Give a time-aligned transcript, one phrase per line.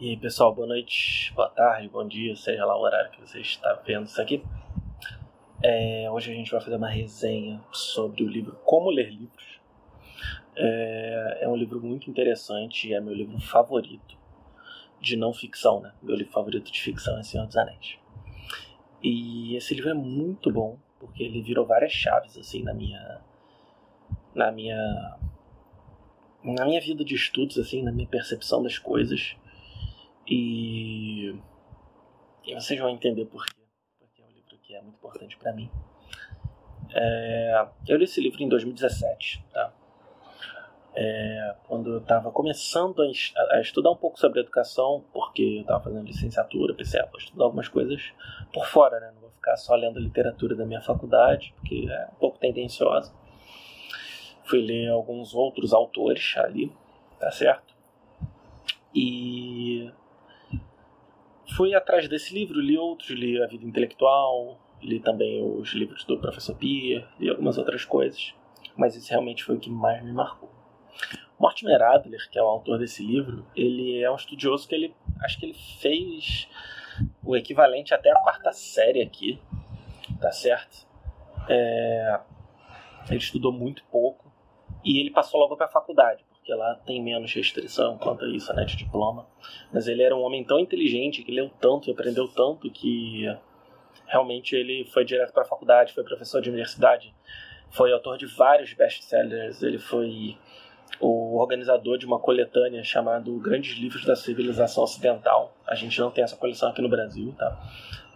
[0.00, 3.38] E aí pessoal, boa noite, boa tarde, bom dia, seja lá o horário que você
[3.38, 4.42] está vendo isso aqui.
[5.62, 9.60] É, hoje a gente vai fazer uma resenha sobre o livro Como Ler Livros.
[10.56, 14.16] É, é um livro muito interessante, é meu livro favorito
[14.98, 15.92] de não ficção, né?
[16.02, 17.98] Meu livro favorito de ficção é Senhor dos Anéis.
[19.02, 23.20] E esse livro é muito bom, porque ele virou várias chaves assim na minha
[24.34, 25.18] na minha
[26.42, 29.36] na minha vida de estudos assim, na minha percepção das coisas.
[30.30, 31.34] E,
[32.44, 33.60] e vocês vão entender por quê.
[33.98, 35.68] Porque é um livro que é muito importante para mim.
[36.94, 39.72] É, eu li esse livro em 2017, tá?
[40.94, 45.84] É, quando eu estava começando a, a, estudar um pouco sobre educação, porque eu estava
[45.84, 48.12] fazendo licenciatura, pensei, ah, vou estudar algumas coisas
[48.52, 49.10] por fora, né?
[49.14, 53.12] Não vou ficar só lendo literatura da minha faculdade, porque é um pouco tendenciosa.
[54.44, 56.72] Fui ler alguns outros autores ali,
[57.20, 57.72] tá certo?
[58.92, 59.92] E
[61.60, 66.18] fui atrás desse livro, li outros, li A Vida Intelectual, li também os livros do
[66.18, 68.34] Professor Pierre, li algumas outras coisas,
[68.74, 70.48] mas esse realmente foi o que mais me marcou.
[71.38, 75.38] Mortimer Adler, que é o autor desse livro, ele é um estudioso que ele acho
[75.38, 76.48] que ele fez
[77.22, 79.38] o equivalente até a quarta série aqui,
[80.18, 80.88] tá certo?
[81.46, 82.20] É,
[83.10, 84.32] ele estudou muito pouco
[84.82, 88.52] e ele passou logo para a faculdade porque lá tem menos restrição quanto a isso,
[88.52, 89.26] né, de diploma.
[89.72, 93.24] Mas ele era um homem tão inteligente, que leu tanto e aprendeu tanto que
[94.06, 97.14] realmente ele foi direto para a faculdade, foi professor de universidade,
[97.70, 100.36] foi autor de vários best-sellers, ele foi
[100.98, 105.54] o organizador de uma coletânea chamada Grandes Livros da Civilização Ocidental.
[105.64, 107.56] A gente não tem essa coleção aqui no Brasil, tá?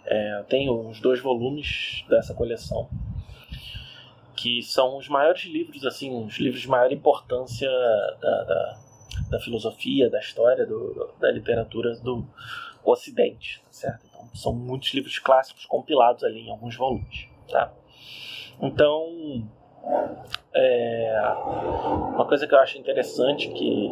[0.04, 2.88] É, tem uns dois volumes dessa coleção
[4.34, 7.68] que são os maiores livros, assim, os livros de maior importância
[8.20, 8.80] da, da,
[9.30, 12.24] da filosofia, da história, do, da literatura do
[12.84, 14.06] Ocidente, tá certo?
[14.06, 17.72] Então, são muitos livros clássicos compilados ali em alguns volumes, tá?
[18.60, 19.48] Então,
[20.52, 21.20] é,
[22.14, 23.90] uma coisa que eu acho interessante que,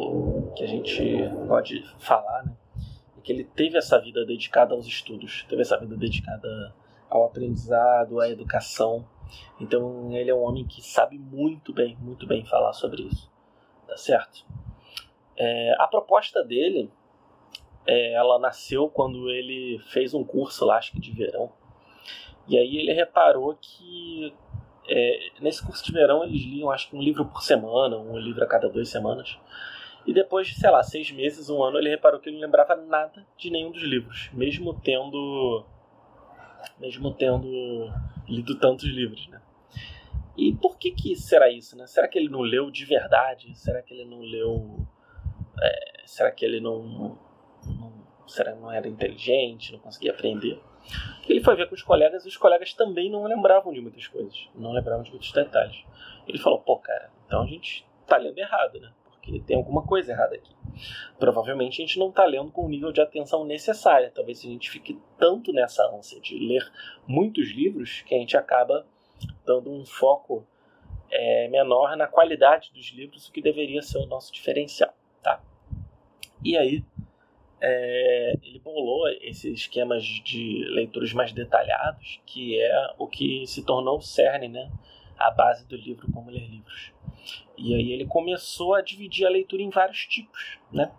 [0.55, 2.53] que a gente pode falar, né?
[3.17, 6.73] É que ele teve essa vida dedicada aos estudos, teve essa vida dedicada
[7.09, 9.05] ao aprendizado, à educação,
[9.59, 13.31] então ele é um homem que sabe muito bem, muito bem falar sobre isso,
[13.87, 14.45] tá certo?
[15.37, 16.91] É, a proposta dele,
[17.85, 21.51] é, ela nasceu quando ele fez um curso lá, acho que de verão,
[22.47, 24.33] e aí ele reparou que
[24.87, 28.43] é, nesse curso de verão eles liam acho que um livro por semana, um livro
[28.43, 29.37] a cada duas semanas.
[30.05, 32.75] E depois de, sei lá, seis meses, um ano, ele reparou que ele não lembrava
[32.75, 35.65] nada de nenhum dos livros, mesmo tendo
[36.79, 37.49] mesmo tendo
[38.27, 39.41] lido tantos livros, né?
[40.35, 41.85] E por que que será isso, né?
[41.85, 43.53] Será que ele não leu de verdade?
[43.55, 44.87] Será que ele não leu...
[45.61, 47.17] É, será que ele não,
[47.65, 48.03] não...
[48.27, 50.59] Será não era inteligente, não conseguia aprender?
[51.27, 54.49] Ele foi ver com os colegas e os colegas também não lembravam de muitas coisas,
[54.55, 55.85] não lembravam de muitos detalhes.
[56.27, 58.91] Ele falou, pô, cara, então a gente tá lendo errado, né?
[59.23, 60.53] Porque tem alguma coisa errada aqui.
[61.17, 64.11] Provavelmente a gente não está lendo com o nível de atenção necessária.
[64.13, 66.69] Talvez a gente fique tanto nessa ânsia de ler
[67.07, 68.85] muitos livros que a gente acaba
[69.45, 70.45] dando um foco
[71.09, 74.93] é, menor na qualidade dos livros, o que deveria ser o nosso diferencial.
[75.21, 75.41] Tá?
[76.43, 76.83] E aí,
[77.61, 83.99] é, ele bolou esses esquemas de leituras mais detalhados, que é o que se tornou
[83.99, 84.69] o cerne, né?
[85.17, 86.91] a base do livro Como Ler Livros.
[87.57, 90.91] E aí ele começou a dividir a leitura em vários tipos, né?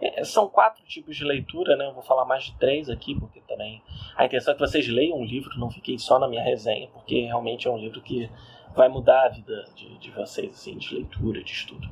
[0.00, 1.86] É, são quatro tipos de leitura, né?
[1.86, 3.82] Eu vou falar mais de três aqui, porque também
[4.16, 7.20] a intenção é que vocês leiam um livro, não fiquem só na minha resenha, porque
[7.26, 8.30] realmente é um livro que
[8.74, 11.88] vai mudar a vida de, de vocês, assim, de leitura, de estudo.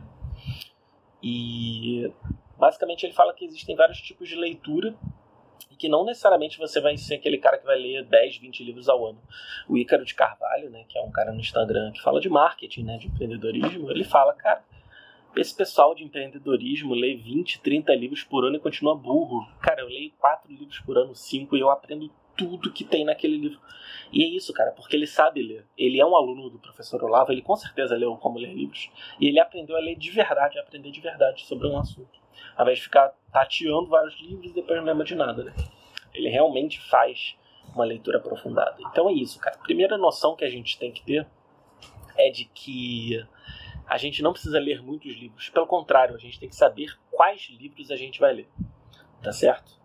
[1.22, 2.10] E
[2.56, 4.94] basicamente ele fala que existem vários tipos de leitura
[5.78, 9.06] que não necessariamente você vai ser aquele cara que vai ler 10, 20 livros ao
[9.06, 9.18] ano.
[9.68, 12.82] O Ícaro de Carvalho, né, que é um cara no Instagram que fala de marketing,
[12.82, 14.62] né, de empreendedorismo, ele fala, cara,
[15.36, 19.46] esse pessoal de empreendedorismo lê 20, 30 livros por ano e continua burro.
[19.60, 23.36] Cara, eu leio 4 livros por ano, 5 e eu aprendo tudo que tem naquele
[23.36, 23.60] livro.
[24.12, 25.66] E é isso, cara, porque ele sabe ler.
[25.76, 28.90] Ele é um aluno do professor Olavo, ele com certeza leu como ler livros.
[29.20, 32.18] E ele aprendeu a ler de verdade, a aprender de verdade sobre um assunto.
[32.56, 35.52] Ao invés de ficar tateando vários livros e depois não lembra de nada, né?
[36.14, 37.36] Ele realmente faz
[37.74, 38.76] uma leitura aprofundada.
[38.80, 39.56] Então é isso, cara.
[39.56, 41.26] A primeira noção que a gente tem que ter
[42.16, 43.24] é de que
[43.86, 45.48] a gente não precisa ler muitos livros.
[45.50, 48.48] Pelo contrário, a gente tem que saber quais livros a gente vai ler.
[49.22, 49.78] Tá certo?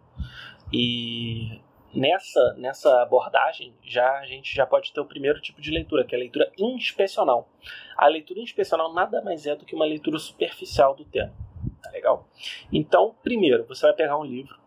[0.71, 1.59] E
[1.93, 6.15] nessa, nessa abordagem, já a gente já pode ter o primeiro tipo de leitura, que
[6.15, 7.49] é a leitura inspecional.
[7.97, 11.33] A leitura inspecional nada mais é do que uma leitura superficial do tema.
[11.81, 12.27] Tá legal?
[12.71, 14.63] Então, primeiro, você vai pegar um livro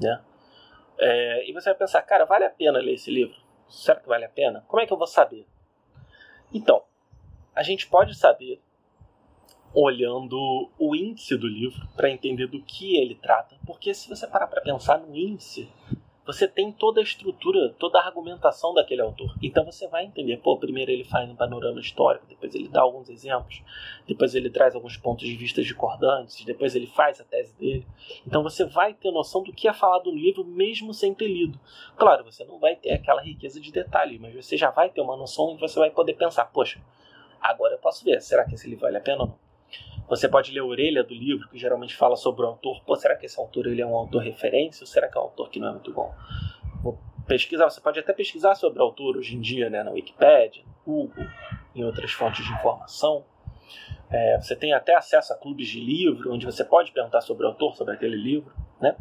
[0.00, 0.22] né?
[0.98, 3.36] É, e você vai pensar, cara, vale a pena ler esse livro?
[3.68, 4.64] Será que vale a pena?
[4.66, 5.46] Como é que eu vou saber?
[6.52, 6.82] Então,
[7.54, 8.60] a gente pode saber
[9.72, 14.48] olhando o índice do livro para entender do que ele trata, porque se você parar
[14.48, 15.70] para pensar no índice,
[16.32, 19.34] você tem toda a estrutura, toda a argumentação daquele autor.
[19.42, 23.10] Então você vai entender, pô, primeiro ele faz um panorama histórico, depois ele dá alguns
[23.10, 23.60] exemplos,
[24.06, 27.84] depois ele traz alguns pontos de vista discordantes, depois ele faz a tese dele.
[28.24, 31.58] Então você vai ter noção do que é falado no livro mesmo sem ter lido.
[31.96, 35.16] Claro, você não vai ter aquela riqueza de detalhe, mas você já vai ter uma
[35.16, 36.80] noção e você vai poder pensar, poxa,
[37.40, 39.49] agora eu posso ver, será que esse livro vale a pena ou não?
[40.10, 42.82] Você pode ler a orelha do livro, que geralmente fala sobre o autor.
[42.84, 45.24] Pô, será que esse autor ele é um autor referência ou será que é um
[45.24, 46.12] autor que não é muito bom?
[46.82, 46.98] Vou
[47.28, 50.74] pesquisar, você pode até pesquisar sobre o autor hoje em dia, né, na Wikipedia, no
[50.84, 51.24] Google,
[51.76, 53.24] em outras fontes de informação.
[54.10, 57.48] É, você tem até acesso a clubes de livro, onde você pode perguntar sobre o
[57.48, 58.96] autor, sobre aquele livro, né?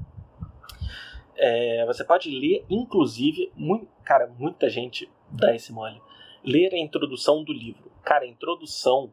[1.36, 6.00] É, você pode ler, inclusive, muito, cara, muita gente dá esse mole.
[6.44, 7.92] Ler a introdução do livro.
[8.04, 9.12] Cara, a introdução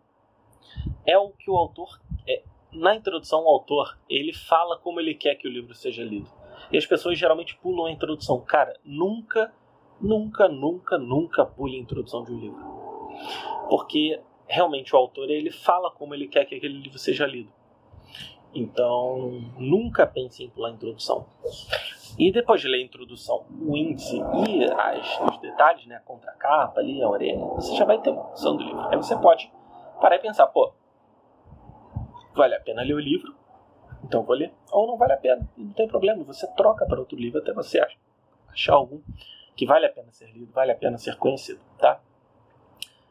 [1.04, 2.00] é o que o autor.
[2.26, 2.42] É,
[2.72, 6.30] na introdução, o autor ele fala como ele quer que o livro seja lido.
[6.70, 8.40] E as pessoas geralmente pulam a introdução.
[8.40, 9.52] Cara, nunca,
[10.00, 12.58] nunca, nunca, nunca pule a introdução de um livro.
[13.68, 17.52] Porque realmente o autor ele fala como ele quer que aquele livro seja lido.
[18.54, 21.26] Então, nunca pense em pular a introdução.
[22.18, 26.80] E depois de ler a introdução, o índice e as, os detalhes, né, a contracapa
[26.80, 28.80] ali, a orelha, você já vai ter noção do livro.
[28.88, 29.52] Aí você pode
[30.00, 30.72] parar e pensar, pô,
[32.34, 33.34] vale a pena ler o livro,
[34.04, 34.52] então vou ler.
[34.70, 37.80] Ou não vale a pena, não tem problema, você troca para outro livro até você
[38.48, 39.00] achar algum
[39.54, 42.00] que vale a pena ser lido, vale a pena ser conhecido, tá?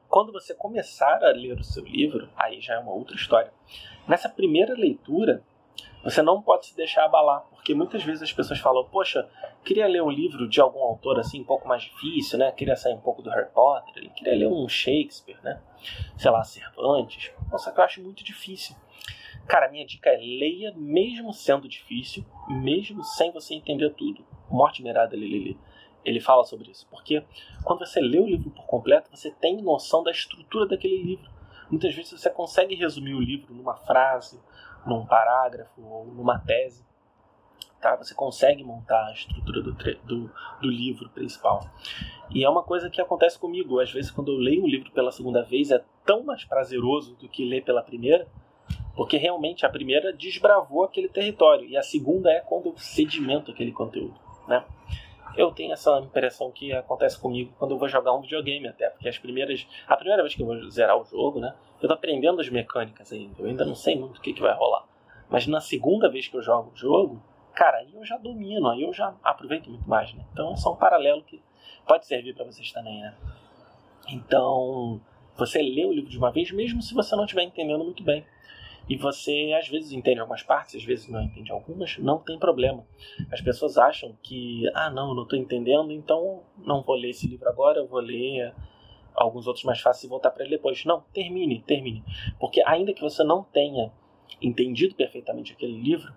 [0.08, 3.52] Quando você começar a ler o seu livro, aí já é uma outra história.
[4.08, 5.44] Nessa primeira leitura,
[6.06, 9.28] você não pode se deixar abalar, porque muitas vezes as pessoas falam: Poxa,
[9.63, 12.52] queria ler um livro de algum autor assim um pouco mais difícil, né?
[12.52, 15.60] Queria sair um pouco do Harry Potter, queria ler um Shakespeare, né?
[16.16, 17.31] Sei lá, Cervantes.
[17.52, 18.75] Nossa, que eu acho muito difícil.
[19.48, 24.24] Cara, minha dica é leia mesmo sendo difícil, mesmo sem você entender tudo.
[24.48, 25.58] Morte Merada Lili.
[26.04, 27.24] Ele fala sobre isso, porque
[27.63, 31.31] quando você lê o livro por completo, você tem noção da estrutura daquele livro.
[31.68, 34.40] Muitas vezes você consegue resumir o livro numa frase,
[34.86, 36.86] num parágrafo ou numa tese.
[37.82, 37.96] Tá?
[37.96, 41.68] Você consegue montar a estrutura do, do, do, livro principal.
[42.32, 43.80] E é uma coisa que acontece comigo.
[43.80, 47.30] Às vezes, quando eu leio um livro pela segunda vez, é tão mais prazeroso do
[47.30, 48.28] que ler pela primeira,
[48.96, 53.72] porque realmente a primeira desbravou aquele território e a segunda é quando eu sedimento aquele
[53.72, 54.16] conteúdo.
[54.48, 54.64] Né?
[55.38, 59.10] Eu tenho essa impressão que acontece comigo quando eu vou jogar um videogame até, porque
[59.10, 62.40] as primeiras, a primeira vez que eu vou zerar o jogo, né, eu tô aprendendo
[62.40, 64.86] as mecânicas ainda, eu ainda não sei muito o que, que vai rolar.
[65.30, 67.22] Mas na segunda vez que eu jogo o jogo,
[67.54, 70.24] cara, aí eu já domino, aí eu já aproveito muito mais, né?
[70.32, 71.42] Então é só um paralelo que
[71.88, 73.16] pode servir para vocês também, né?
[74.08, 75.02] Então,
[75.36, 78.24] você lê o livro de uma vez, mesmo se você não estiver entendendo muito bem
[78.88, 82.86] e você às vezes entende algumas partes, às vezes não entende algumas, não tem problema.
[83.32, 87.28] As pessoas acham que, ah, não, eu não estou entendendo, então não vou ler esse
[87.28, 88.54] livro agora, eu vou ler
[89.16, 90.84] alguns outros mais fáceis e voltar para ele depois.
[90.86, 92.04] Não, termine, termine.
[92.40, 93.92] Porque ainda que você não tenha
[94.42, 96.14] entendido perfeitamente aquele livro,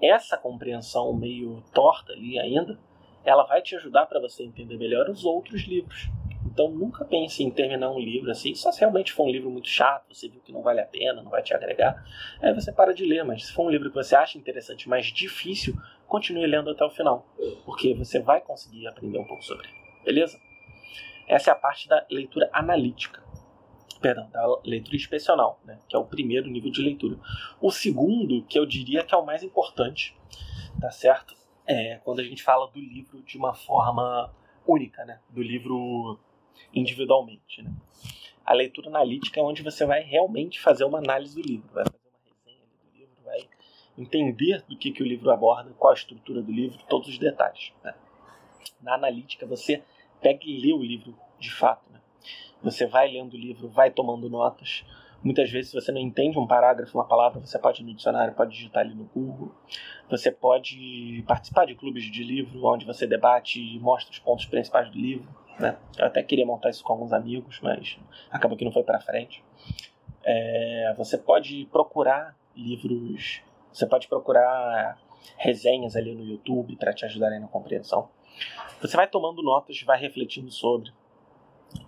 [0.00, 2.78] essa compreensão meio torta ali ainda,
[3.24, 6.08] ela vai te ajudar para você entender melhor os outros livros.
[6.56, 9.68] Então nunca pense em terminar um livro assim, só se realmente for um livro muito
[9.68, 12.02] chato, você viu que não vale a pena, não vai te agregar,
[12.40, 13.22] aí você para de ler.
[13.24, 16.88] Mas se for um livro que você acha interessante, mas difícil, continue lendo até o
[16.88, 17.26] final,
[17.66, 19.76] porque você vai conseguir aprender um pouco sobre ele.
[20.02, 20.40] Beleza?
[21.28, 23.22] Essa é a parte da leitura analítica.
[24.00, 27.18] Perdão, da leitura inspecional, né, que é o primeiro nível de leitura.
[27.60, 30.16] O segundo, que eu diria que é o mais importante,
[30.80, 31.36] tá certo?
[31.66, 34.32] É quando a gente fala do livro de uma forma
[34.66, 35.20] única, né?
[35.28, 36.18] Do livro
[36.72, 37.62] individualmente.
[37.62, 37.72] Né?
[38.44, 41.98] A leitura analítica é onde você vai realmente fazer uma análise do livro, vai fazer
[41.98, 43.48] uma resenha do livro, vai
[43.98, 47.72] entender do que, que o livro aborda, qual a estrutura do livro, todos os detalhes.
[47.82, 47.94] Né?
[48.80, 49.82] Na analítica, você
[50.20, 51.90] pega e lê o livro de fato.
[51.90, 52.00] Né?
[52.62, 54.84] Você vai lendo o livro, vai tomando notas.
[55.22, 58.34] Muitas vezes, se você não entende um parágrafo, uma palavra, você pode ir no dicionário,
[58.34, 59.52] pode digitar ali no Google.
[60.08, 64.90] Você pode participar de clubes de livro, onde você debate e mostra os pontos principais
[64.90, 65.28] do livro.
[65.58, 65.76] Né?
[65.98, 67.98] Eu até queria montar isso com alguns amigos, mas
[68.30, 69.42] acabou que não foi para frente.
[70.22, 74.98] É, você pode procurar livros, você pode procurar
[75.36, 78.08] resenhas ali no YouTube para te ajudarem na compreensão.
[78.80, 80.92] Você vai tomando notas, vai refletindo sobre.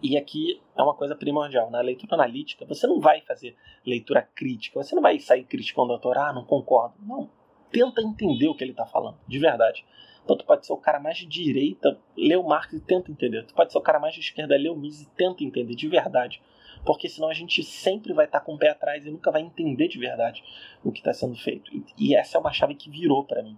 [0.03, 1.71] E aqui é uma coisa primordial.
[1.71, 4.83] Na leitura analítica, você não vai fazer leitura crítica.
[4.83, 6.95] Você não vai sair criticando o autor, ah, não concordo.
[7.01, 7.31] Não.
[7.71, 9.85] tenta entender o que ele está falando, de verdade.
[10.29, 13.47] Então tu pode ser o cara mais de direita, lê o Marx e tenta entender.
[13.47, 15.89] Tu pode ser o cara mais de esquerda, lê o Mises e tenta entender de
[15.89, 16.43] verdade.
[16.85, 19.89] Porque senão a gente sempre vai estar com o pé atrás e nunca vai entender
[19.89, 20.45] de verdade
[20.85, 21.75] o que está sendo feito.
[21.75, 23.57] E, e essa é uma chave que virou para mim.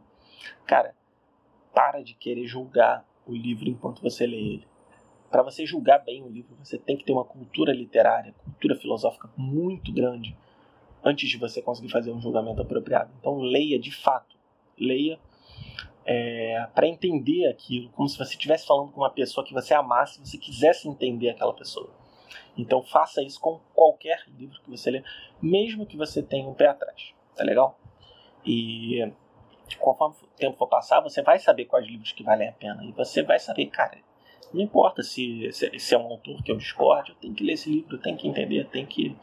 [0.65, 0.95] Cara,
[1.75, 4.69] para de querer julgar o livro enquanto você lê ele.
[5.29, 9.29] Para você julgar bem o livro, você tem que ter uma cultura literária, cultura filosófica
[9.37, 10.37] muito grande
[11.03, 13.11] antes de você conseguir fazer um julgamento apropriado.
[13.19, 14.37] Então leia de fato,
[14.79, 15.19] leia
[16.04, 20.21] é, para entender aquilo, como se você estivesse falando com uma pessoa que você amasse,
[20.21, 21.90] você quisesse entender aquela pessoa.
[22.57, 25.04] Então faça isso com qualquer livro que você lê,
[25.40, 27.78] mesmo que você tenha um pé atrás, tá legal?
[28.45, 29.12] E
[29.78, 32.92] conforme o tempo for passar, você vai saber quais livros que valem a pena e
[32.92, 33.99] você vai saber, cara,
[34.52, 37.52] não importa se, se, se, é um autor que eu discorde, eu tenho que ler
[37.52, 39.16] esse livro, eu tenho que entender, tenho que,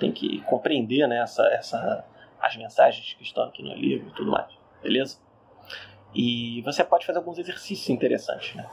[0.00, 2.04] tenho que compreender né, essa, essa,
[2.40, 4.52] as mensagens que estão aqui no livro e tudo mais,
[4.82, 5.23] beleza?
[6.14, 8.54] E você pode fazer alguns exercícios interessantes.
[8.54, 8.70] Né?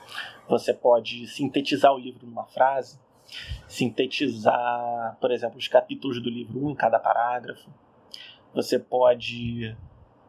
[0.48, 3.00] Você pode sintetizar o livro numa frase,
[3.67, 7.69] sintetizar, por exemplo, os capítulos do livro, um em cada parágrafo.
[8.53, 9.75] Você pode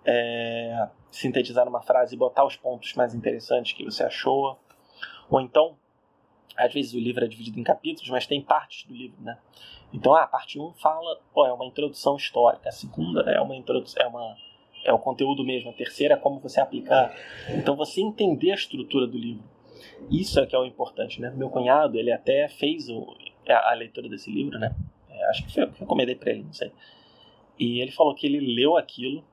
[0.04, 4.58] é, sintetizar numa frase e botar os pontos mais interessantes que você achou.
[5.28, 5.76] Ou então,
[6.56, 9.38] às vezes o livro é dividido em capítulos, mas tem partes do livro, né?
[9.92, 13.54] Então, a parte 1 um fala, pô, é uma introdução histórica, a segunda é uma
[13.54, 14.36] introdução, é uma
[14.84, 17.14] é o conteúdo mesmo, a terceira é como você aplicar.
[17.50, 19.44] Então, você entender a estrutura do livro.
[20.10, 21.32] Isso é que é o importante, né?
[21.36, 23.16] Meu cunhado, ele até fez o,
[23.48, 24.74] a, a leitura desse livro, né?
[25.10, 26.72] É, acho que foi eu que recomendei para ele, não sei.
[27.58, 29.24] E ele falou que ele leu aquilo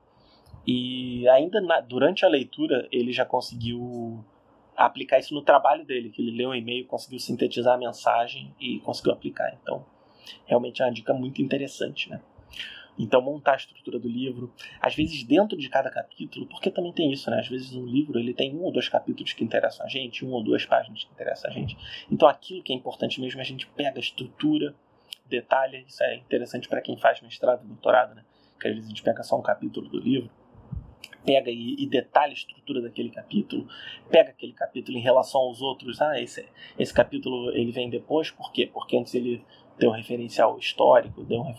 [0.66, 4.24] e ainda na, durante a leitura ele já conseguiu
[4.76, 8.80] aplicar isso no trabalho dele, que ele leu um e-mail, conseguiu sintetizar a mensagem e
[8.80, 9.58] conseguiu aplicar.
[9.62, 9.86] Então,
[10.46, 12.22] realmente é uma dica muito interessante, né?
[13.00, 17.12] Então, montar a estrutura do livro, às vezes dentro de cada capítulo, porque também tem
[17.12, 17.40] isso, né?
[17.40, 20.32] Às vezes um livro ele tem um ou dois capítulos que interessam a gente, um
[20.32, 21.78] ou duas páginas que interessam a gente.
[22.12, 24.76] Então, aquilo que é importante mesmo, a gente pega a estrutura,
[25.26, 28.26] detalha, isso é interessante para quem faz mestrado, doutorado, né?
[28.60, 30.30] Que às vezes a gente pega só um capítulo do livro,
[31.26, 33.68] pega e, e, detalha a estrutura daquele capítulo,
[34.10, 36.02] pega aquele capítulo em relação aos outros.
[36.02, 36.46] Ah, esse,
[36.78, 38.70] esse capítulo ele vem depois, por quê?
[38.72, 39.44] Porque antes ele
[39.80, 41.54] deu um referencial histórico, deu um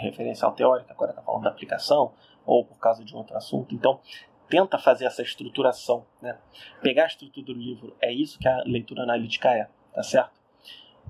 [0.00, 2.12] referencial teórico, agora está falando da aplicação,
[2.46, 3.74] ou por causa de um outro assunto.
[3.74, 4.00] Então,
[4.48, 6.38] tenta fazer essa estruturação, né?
[6.80, 10.40] Pegar a estrutura do livro, é isso que a leitura analítica é, tá certo?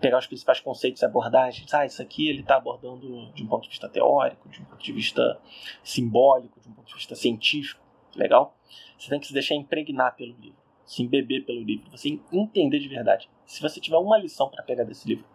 [0.00, 3.64] Pegar os principais conceitos e abordagens, ah, isso aqui ele está abordando de um ponto
[3.64, 5.38] de vista teórico, de um ponto de vista
[5.82, 7.82] simbólico, de um ponto de vista científico,
[8.14, 8.56] legal?
[8.98, 12.88] Você tem que se deixar impregnar pelo livro, se embeber pelo livro, você entender de
[12.88, 13.28] verdade.
[13.44, 15.26] Se você tiver uma lição para pegar desse livro,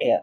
[0.00, 0.22] é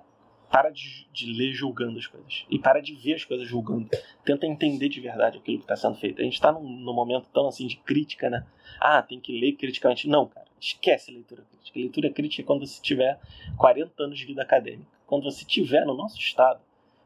[0.56, 2.46] para de, de, ler julgando as coisas.
[2.50, 3.90] E para de ver as coisas julgando.
[4.24, 6.22] Tenta entender de verdade aquilo que está sendo feito.
[6.22, 8.48] A gente está num, num, momento tão assim de crítica, né?
[8.80, 10.08] Ah, tem que ler criticamente.
[10.08, 10.48] Não, cara.
[10.58, 11.78] Esquece a leitura crítica.
[11.78, 13.20] A leitura crítica é quando você tiver
[13.58, 14.88] 40 anos de vida acadêmica.
[15.06, 16.62] Quando você tiver no nosso estado,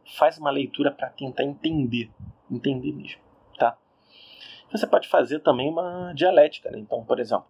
[0.06, 2.12] faz uma leitura para tentar entender.
[2.52, 3.20] Entender mesmo,
[3.58, 3.76] tá?
[4.72, 6.78] Você pode fazer também uma dialética, né?
[6.78, 7.48] Então, por exemplo,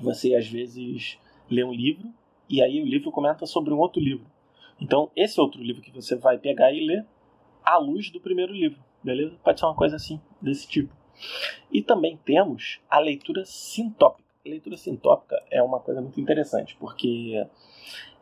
[0.00, 1.18] você às vezes
[1.50, 2.10] lê um livro
[2.48, 4.31] e aí o livro comenta sobre um outro livro.
[4.82, 7.06] Então, esse outro livro que você vai pegar e ler
[7.64, 9.38] à luz do primeiro livro, beleza?
[9.44, 10.92] Pode ser uma coisa assim, desse tipo.
[11.70, 14.28] E também temos a leitura sintópica.
[14.44, 17.46] A leitura sintópica é uma coisa muito interessante, porque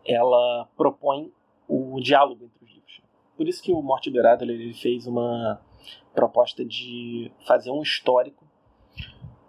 [0.04, 1.32] ela propõe
[1.66, 3.00] o diálogo entre os livros.
[3.38, 5.58] Por isso que o Morte Beirado ele fez uma
[6.14, 8.44] proposta de fazer um histórico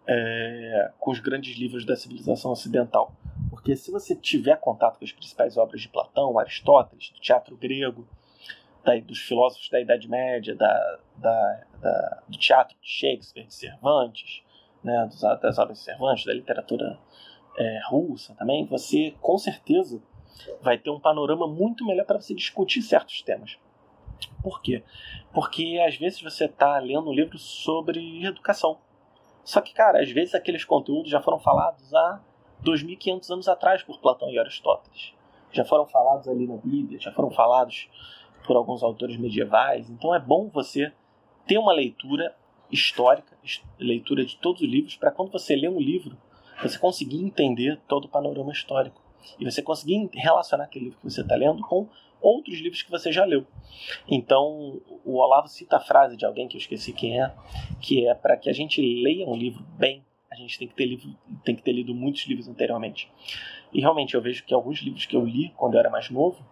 [0.08, 3.12] é, com os grandes livros da civilização ocidental.
[3.62, 8.08] Porque se você tiver contato com as principais obras de Platão, Aristóteles, do teatro grego,
[8.84, 14.42] da, dos filósofos da Idade Média, da, da, da, do teatro de Shakespeare, de Cervantes,
[14.84, 15.08] né,
[15.40, 17.00] das obras de Cervantes, da literatura
[17.56, 20.02] é, russa também, você com certeza
[20.60, 23.60] vai ter um panorama muito melhor para você discutir certos temas.
[24.42, 24.84] Por quê?
[25.32, 28.80] Porque às vezes você está lendo um livro sobre educação.
[29.44, 32.22] Só que, cara, às vezes aqueles conteúdos já foram falados há
[32.64, 35.14] 2.500 anos atrás por Platão e Aristóteles.
[35.52, 37.90] Já foram falados ali na Bíblia, já foram falados
[38.46, 39.90] por alguns autores medievais.
[39.90, 40.92] Então é bom você
[41.46, 42.36] ter uma leitura
[42.72, 43.38] histórica,
[43.78, 46.18] leitura de todos os livros, para quando você lê um livro,
[46.62, 49.02] você conseguir entender todo o panorama histórico.
[49.40, 51.88] E você conseguir relacionar aquele livro que você está lendo com
[52.22, 53.46] outros livros que você já leu.
[54.08, 57.34] Então, o Olavo cita a frase de alguém que eu esqueci quem é,
[57.82, 60.86] que é para que a gente leia um livro bem, a gente tem que ter
[60.86, 63.12] livro, tem que ter lido muitos livros anteriormente.
[63.74, 66.44] E realmente eu vejo que alguns livros que eu li quando eu era mais novo,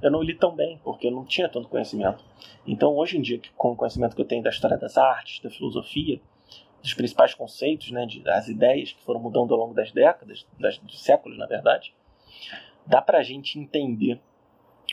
[0.00, 2.24] eu não li tão bem, porque eu não tinha tanto conhecimento.
[2.66, 5.50] Então, hoje em dia, com o conhecimento que eu tenho da história das artes, da
[5.50, 6.20] filosofia,
[6.80, 10.78] dos principais conceitos, né, de, das ideias que foram mudando ao longo das décadas, das,
[10.78, 11.94] dos séculos, na verdade,
[12.86, 14.20] dá pra gente entender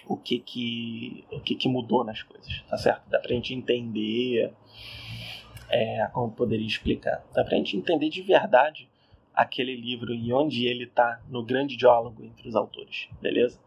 [0.08, 3.10] o que que, o que, que mudou nas coisas, tá certo?
[3.10, 4.54] Dá pra gente entender,
[5.70, 8.90] é, como poderia explicar, dá pra gente entender de verdade
[9.34, 13.58] aquele livro e onde ele está no grande diálogo entre os autores, beleza?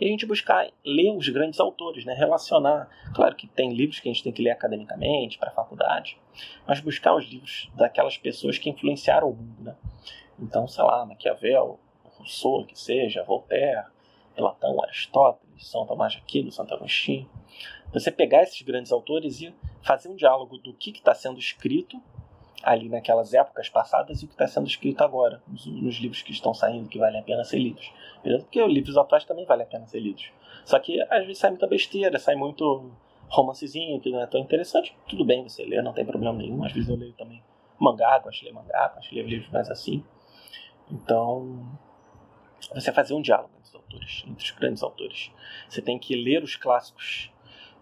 [0.00, 2.14] E a gente buscar ler os grandes autores, né?
[2.14, 2.88] Relacionar.
[3.14, 6.18] Claro que tem livros que a gente tem que ler academicamente, para a faculdade,
[6.66, 9.76] mas buscar os livros daquelas pessoas que influenciaram o mundo, né?
[10.36, 13.84] Então, sei lá, Maquiavel, Rousseau, que seja, Voltaire,
[14.34, 17.30] Platão, Aristóteles, São Tomás de Aquino, Santo Agostinho.
[17.92, 22.00] Você pegar esses grandes autores e fazer um diálogo do que está sendo escrito
[22.62, 26.30] ali naquelas épocas passadas e o que está sendo escrito agora, nos, nos, livros que
[26.30, 27.90] estão saindo, que valem a pena ser lidos.
[28.22, 28.44] Beleza?
[28.44, 30.30] Porque os livros atuais também valem a pena ser lidos.
[30.64, 32.90] Só que às vezes sai muita besteira, sai muito
[33.28, 34.94] romancezinho que não é tão interessante.
[35.08, 36.62] Tudo bem você ler, não tem problema nenhum.
[36.64, 37.42] Às vezes eu leio também
[37.78, 40.04] mangá, gosto de ler mangá, gosto de ler livros mais assim.
[40.90, 41.66] Então,
[42.74, 45.32] você fazer um diálogo entre os autores, entre os grandes autores.
[45.68, 47.30] Você tem que ler os clássicos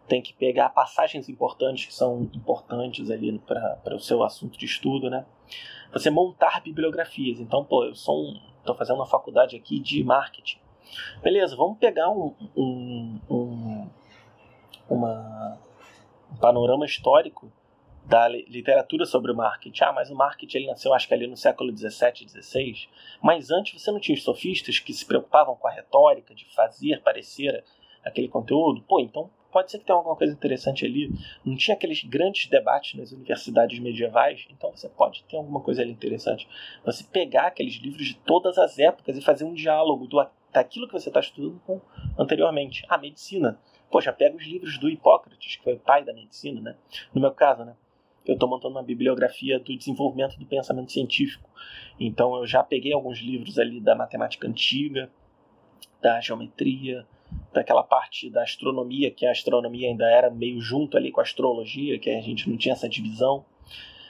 [0.09, 5.11] tem que pegar passagens importantes que são importantes ali para o seu assunto de estudo,
[5.11, 5.27] né?
[5.93, 7.39] Você montar bibliografias.
[7.39, 10.59] Então, pô, eu sou um, tô fazendo uma faculdade aqui de marketing.
[11.23, 13.91] Beleza, vamos pegar um, um, um,
[14.89, 15.59] uma,
[16.33, 17.53] um panorama histórico
[18.05, 19.85] da literatura sobre o marketing.
[19.85, 22.89] Ah, mas o marketing ele nasceu acho que ali no século 17, 16.
[23.23, 27.63] Mas antes você não tinha sofistas que se preocupavam com a retórica, de fazer parecer
[28.03, 28.83] aquele conteúdo?
[28.83, 31.11] Pô, então pode ser que tenha alguma coisa interessante ali.
[31.45, 35.91] Não tinha aqueles grandes debates nas universidades medievais, então você pode ter alguma coisa ali
[35.91, 36.49] interessante.
[36.85, 40.93] Você pegar aqueles livros de todas as épocas e fazer um diálogo do, daquilo que
[40.93, 41.81] você está estudando com
[42.19, 42.85] anteriormente.
[42.89, 43.59] A medicina.
[43.91, 46.77] Poxa, pega os livros do Hipócrates, que foi o pai da medicina, né?
[47.15, 47.75] No meu caso, né?
[48.27, 51.49] Eu estou montando uma bibliografia do desenvolvimento do pensamento científico.
[51.99, 55.11] Então eu já peguei alguns livros ali da matemática antiga,
[56.03, 57.07] da geometria,
[57.53, 61.99] daquela parte da astronomia, que a astronomia ainda era meio junto ali com a astrologia,
[61.99, 63.45] que a gente não tinha essa divisão.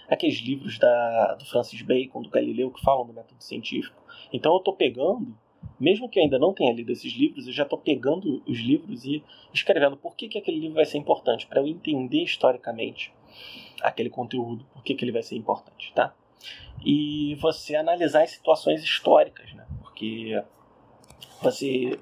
[0.09, 4.03] Aqueles livros da, do Francis Bacon, do Galileu, que falam do método científico.
[4.33, 5.37] Então eu estou pegando,
[5.79, 9.05] mesmo que eu ainda não tenha lido esses livros, eu já estou pegando os livros
[9.05, 13.13] e escrevendo por que, que aquele livro vai ser importante, para eu entender historicamente
[13.83, 16.15] aquele conteúdo, por que, que ele vai ser importante, tá?
[16.85, 19.67] E você analisar as situações históricas, né?
[19.83, 20.43] Porque
[21.43, 21.99] você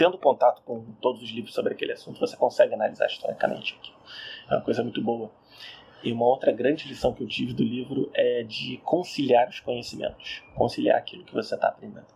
[0.00, 3.92] tendo contato com todos os livros sobre aquele assunto, você consegue analisar historicamente aqui.
[4.48, 5.30] É uma coisa muito boa.
[6.02, 10.42] E uma outra grande lição que eu tive do livro é de conciliar os conhecimentos,
[10.54, 12.06] conciliar aquilo que você está aprendendo.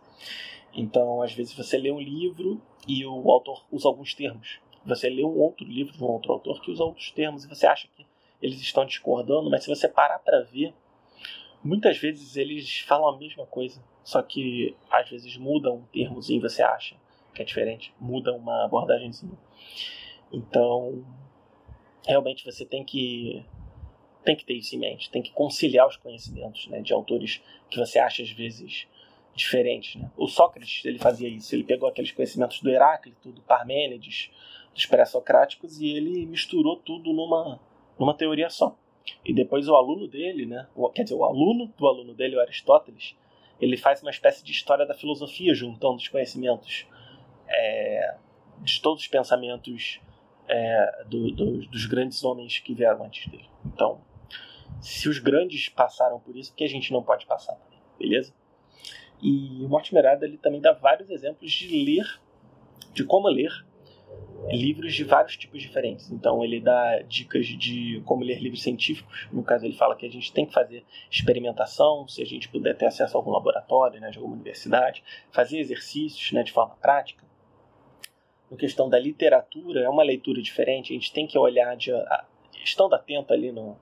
[0.73, 4.59] Então, às vezes você lê um livro e o autor usa alguns termos.
[4.83, 7.67] Você lê um outro livro de um outro autor que usa outros termos e você
[7.67, 8.03] acha que
[8.41, 10.73] eles estão discordando, mas se você parar para ver,
[11.63, 16.63] muitas vezes eles falam a mesma coisa, só que às vezes mudam um termozinho, você
[16.63, 16.95] acha
[17.35, 19.37] que é diferente, muda uma abordagemzinha.
[20.31, 21.05] Então,
[22.07, 23.45] realmente você tem que
[24.23, 27.77] tem que ter isso em mente, tem que conciliar os conhecimentos né, de autores que
[27.77, 28.87] você acha às vezes
[29.35, 30.01] diferentes.
[30.01, 30.09] Né?
[30.17, 34.31] O Sócrates ele fazia isso, ele pegou aqueles conhecimentos do Heráclito, do Parmênides,
[34.73, 37.59] dos pré-socráticos e ele misturou tudo numa,
[37.99, 38.75] numa teoria só.
[39.23, 43.15] E depois o aluno dele, né, quer dizer, o aluno do aluno dele, o Aristóteles,
[43.61, 46.87] ele faz uma espécie de história da filosofia juntando os conhecimentos
[47.47, 48.15] é,
[48.59, 49.99] de todos os pensamentos
[50.47, 53.49] é, do, do, dos grandes homens que vieram antes dele.
[53.65, 54.01] Então,
[54.81, 57.57] se os grandes passaram por isso, que a gente não pode passar
[57.97, 58.33] beleza?
[59.21, 62.05] E o Mortimer ele também dá vários exemplos de ler,
[62.93, 63.51] de como ler
[64.49, 66.11] livros de vários tipos diferentes.
[66.11, 69.27] Então ele dá dicas de como ler livros científicos.
[69.31, 72.75] No caso ele fala que a gente tem que fazer experimentação, se a gente puder
[72.75, 77.25] ter acesso a algum laboratório, né, de alguma universidade, fazer exercícios, né, de forma prática
[78.49, 81.91] no questão da literatura, é uma leitura diferente, a gente tem que olhar, de,
[82.63, 83.77] estando atento ali no,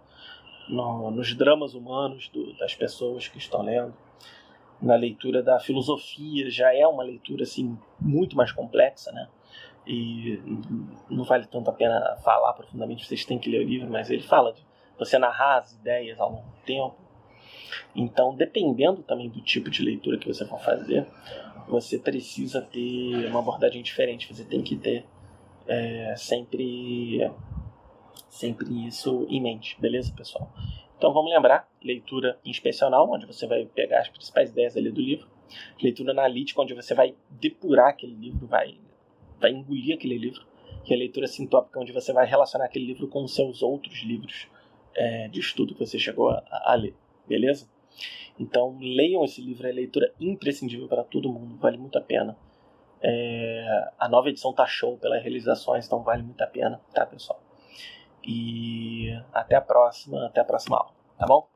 [0.68, 3.94] no, nos dramas humanos do, das pessoas que estão lendo.
[4.82, 9.30] Na leitura da filosofia já é uma leitura assim muito mais complexa, né?
[9.86, 10.42] E
[11.10, 14.24] não vale tanto a pena falar profundamente, vocês têm que ler o livro, mas ele
[14.24, 14.66] fala de
[14.98, 16.96] você narrar as ideias ao longo do tempo.
[17.96, 21.06] Então, dependendo também do tipo de leitura que você for fazer,
[21.68, 24.34] você precisa ter uma abordagem diferente.
[24.34, 25.06] Você tem que ter
[25.68, 27.30] é, sempre,
[28.30, 30.52] sempre isso em mente, beleza, pessoal?
[30.98, 35.28] Então vamos lembrar, leitura inspecional, onde você vai pegar as principais ideias ali do livro.
[35.82, 38.78] Leitura analítica, onde você vai depurar aquele livro, vai
[39.44, 40.42] vai engolir aquele livro,
[40.90, 44.48] é a leitura sintópica, onde você vai relacionar aquele livro com os seus outros livros
[44.96, 46.96] é, de estudo que você chegou a, a ler,
[47.28, 47.68] beleza?
[48.40, 52.38] Então leiam esse livro, é leitura imprescindível para todo mundo, vale muito a pena.
[53.02, 57.42] É, a nova edição tá show pelas realizações, então vale muito a pena, tá pessoal?
[58.26, 61.53] E até a próxima, até a próxima aula, tá bom?